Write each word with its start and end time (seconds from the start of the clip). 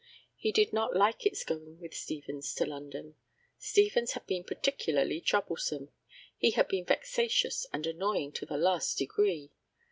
He 0.35 0.51
did 0.51 0.73
not 0.73 0.95
like 0.95 1.27
its 1.27 1.43
going 1.43 1.79
with 1.79 1.93
Stevens 1.93 2.55
to 2.55 2.65
London. 2.65 3.13
Stevens 3.59 4.13
had 4.13 4.25
been 4.25 4.43
particularly 4.43 5.21
troublesome; 5.21 5.91
he 6.35 6.49
had 6.49 6.67
been 6.67 6.85
vexatious 6.85 7.67
and 7.71 7.85
annoying 7.85 8.31
to 8.31 8.47
the 8.47 8.57
last 8.57 8.97
degree. 8.97 9.51